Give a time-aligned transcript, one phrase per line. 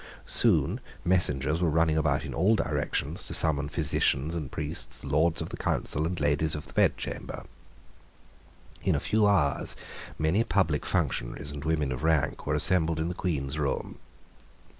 [0.25, 5.49] Soon messengers were running about in all directions to summon physicians and priests, Lords of
[5.49, 7.43] the Council, and Ladies of the Bedchamber.
[8.81, 9.75] In a few hours
[10.17, 13.99] many public functionaries and women of rank were assembled in the Queen's room.